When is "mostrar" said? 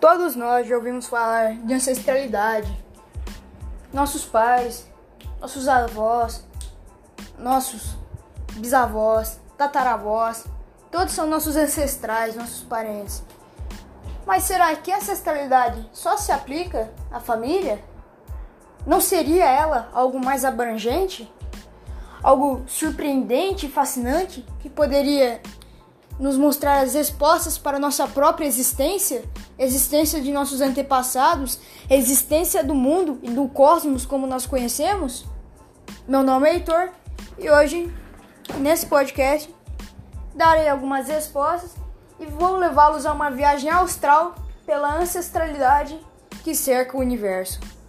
26.36-26.82